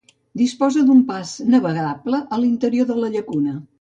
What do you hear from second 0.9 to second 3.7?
pas navegable a l'interior de la llacuna.